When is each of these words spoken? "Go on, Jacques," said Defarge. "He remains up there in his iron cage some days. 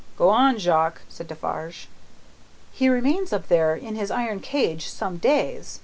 "Go 0.17 0.29
on, 0.29 0.57
Jacques," 0.57 1.01
said 1.09 1.27
Defarge. 1.27 1.87
"He 2.71 2.89
remains 2.89 3.31
up 3.31 3.49
there 3.49 3.75
in 3.75 3.95
his 3.95 4.09
iron 4.09 4.39
cage 4.39 4.89
some 4.89 5.17
days. 5.17 5.79